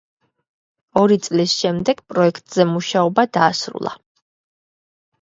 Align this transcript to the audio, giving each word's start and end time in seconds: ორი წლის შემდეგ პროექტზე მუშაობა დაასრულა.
ორი 1.01 1.17
წლის 1.27 1.53
შემდეგ 1.59 2.03
პროექტზე 2.15 2.69
მუშაობა 2.73 3.29
დაასრულა. 3.41 3.99